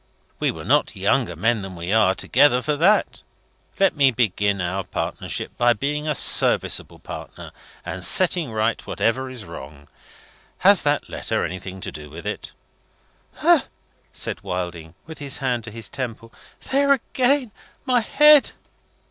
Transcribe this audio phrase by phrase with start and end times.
[0.39, 3.21] We were not younger men than we are, together, for that.
[3.79, 7.51] Let me begin our partnership by being a serviceable partner,
[7.85, 9.87] and setting right whatever is wrong.
[10.57, 12.51] Has that letter anything to do with it?"
[13.35, 13.65] "Hah!"
[14.11, 16.33] said Wilding, with his hand to his temple.
[16.71, 17.51] "There again!
[17.85, 18.53] My head!